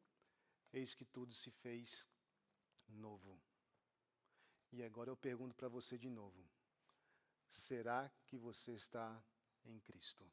[0.73, 2.07] eis que tudo se fez
[2.87, 3.39] novo.
[4.71, 6.43] E agora eu pergunto para você de novo:
[7.49, 9.21] será que você está
[9.65, 10.25] em Cristo?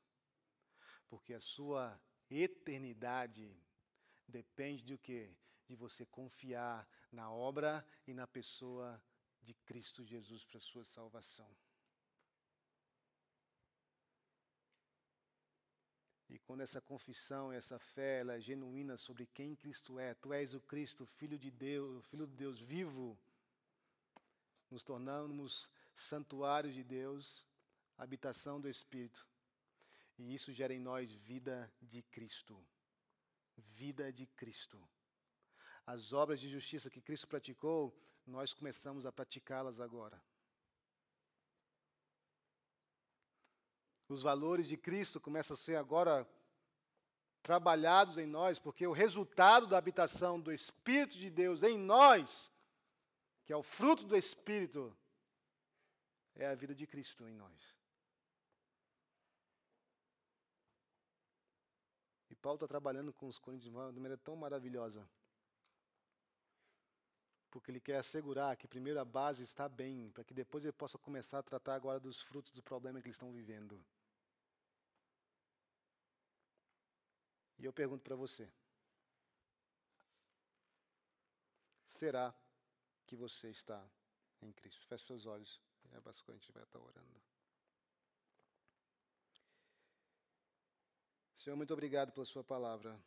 [1.08, 3.56] Porque a sua eternidade
[4.26, 5.34] depende de quê?
[5.66, 9.02] De você confiar na obra e na pessoa
[9.42, 11.50] de Cristo Jesus para sua salvação.
[16.28, 20.52] E quando essa confissão, essa fé, ela é genuína sobre quem Cristo é, tu és
[20.52, 23.18] o Cristo, filho de Deus, filho de Deus vivo,
[24.70, 27.46] nos tornamos santuário de Deus,
[27.96, 29.26] habitação do Espírito.
[30.18, 32.58] E isso gera em nós vida de Cristo.
[33.56, 34.78] Vida de Cristo.
[35.86, 37.96] As obras de justiça que Cristo praticou,
[38.26, 40.20] nós começamos a praticá-las agora.
[44.08, 46.26] os valores de Cristo começam a ser agora
[47.42, 52.50] trabalhados em nós, porque o resultado da habitação do Espírito de Deus em nós,
[53.48, 54.94] que é o fruto do Espírito,
[56.34, 57.74] é a vida de Cristo em nós.
[62.28, 65.08] E Paulo está trabalhando com os coríntios de uma maneira tão maravilhosa.
[67.50, 70.98] Porque ele quer assegurar que primeiro a base está bem, para que depois ele possa
[70.98, 73.82] começar a tratar agora dos frutos do problema que eles estão vivendo.
[77.58, 78.46] E eu pergunto para você:
[81.86, 82.34] será
[83.08, 83.82] que você está
[84.42, 84.86] em Cristo?
[84.86, 85.60] Feche seus olhos,
[85.92, 87.22] é básico, a gente vai estar orando.
[91.34, 93.00] Senhor, muito obrigado pela Sua palavra.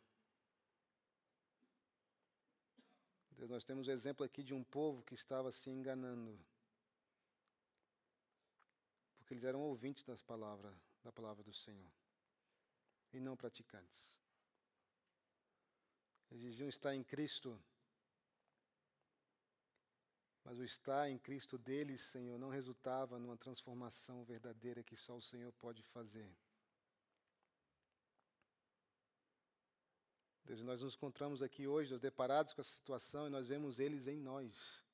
[3.36, 6.38] Deus, nós temos o um exemplo aqui de um povo que estava se enganando.
[9.18, 10.74] Porque eles eram ouvintes das palavras,
[11.04, 11.92] da palavra do Senhor.
[13.12, 14.12] E não praticantes.
[16.30, 17.60] Eles diziam estar em Cristo.
[20.52, 25.22] Mas o estar em Cristo deles, Senhor, não resultava numa transformação verdadeira que só o
[25.22, 26.30] Senhor pode fazer.
[30.44, 34.20] Deus, nós nos encontramos aqui hoje, deparados com essa situação, e nós vemos eles em
[34.20, 34.84] nós.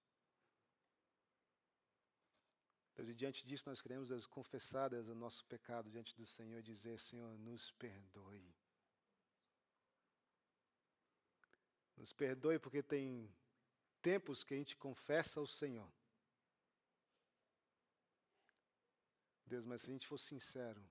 [2.95, 6.61] Deus, e diante disso nós queremos, Deus, confessar, Deus, o nosso pecado diante do Senhor
[6.61, 8.55] e dizer, Senhor, nos perdoe.
[11.97, 13.29] Nos perdoe porque tem
[14.03, 15.91] tempos que a gente confessa ao Senhor.
[19.47, 20.83] Deus, mas se a gente for sincero,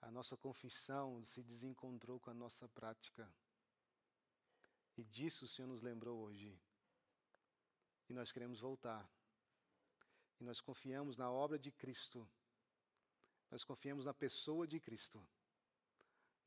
[0.00, 3.32] a nossa confissão se desencontrou com a nossa prática.
[4.96, 6.58] E disso o Senhor nos lembrou hoje.
[8.08, 9.08] E nós queremos voltar.
[10.40, 12.28] E nós confiamos na obra de Cristo.
[13.50, 15.24] Nós confiamos na pessoa de Cristo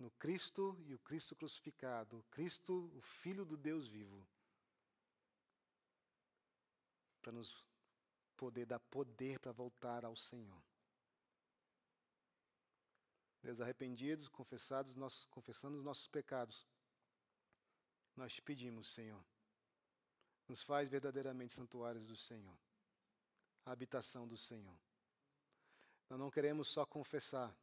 [0.04, 4.28] no Cristo e o Cristo crucificado, Cristo, o Filho do Deus vivo,
[7.22, 7.66] para nos
[8.36, 10.62] poder dar poder para voltar ao Senhor.
[13.42, 14.94] Deus, arrependidos, confessados,
[15.28, 16.68] confessando os nossos pecados,
[18.14, 19.24] nós te pedimos, Senhor,
[20.50, 22.58] nos faz verdadeiramente santuários do Senhor,
[23.66, 24.78] a habitação do Senhor.
[26.10, 27.56] Nós não queremos só confessar,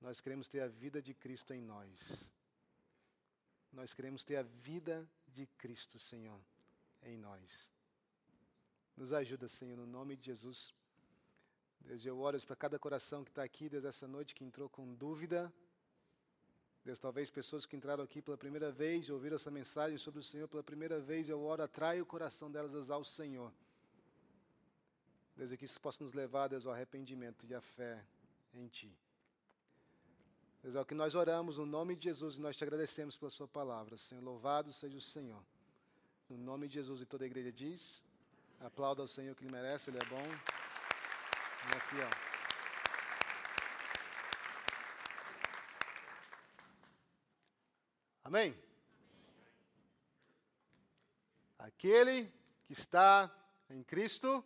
[0.00, 2.32] nós queremos ter a vida de Cristo em nós.
[3.72, 6.40] Nós queremos ter a vida de Cristo, Senhor,
[7.02, 7.70] em nós.
[8.96, 10.74] Nos ajuda, Senhor, no nome de Jesus.
[11.80, 14.94] Deus, eu oro para cada coração que está aqui, Deus, essa noite que entrou com
[14.94, 15.52] dúvida.
[16.84, 20.48] Deus, talvez pessoas que entraram aqui pela primeira vez, ouviram essa mensagem sobre o Senhor
[20.48, 23.52] pela primeira vez, eu oro, atrai o coração delas a usar o Senhor.
[25.36, 28.04] Deus, que isso possa nos levar, Deus, ao arrependimento e à fé
[28.54, 28.92] em Ti.
[30.62, 33.30] Deus, é o que nós oramos no nome de Jesus e nós te agradecemos pela
[33.30, 33.96] Sua palavra.
[33.96, 35.42] Senhor, louvado seja o Senhor.
[36.28, 38.02] No nome de Jesus e toda a igreja diz:
[38.60, 42.10] aplauda o Senhor que Ele merece, Ele é bom, Ele é fiel.
[48.24, 48.54] Amém?
[51.58, 52.30] Aquele
[52.66, 53.34] que está
[53.70, 54.44] em Cristo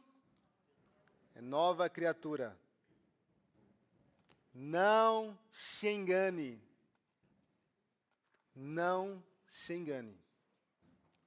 [1.34, 2.56] é nova criatura.
[4.54, 6.60] Não se engane.
[8.54, 10.21] Não se engane.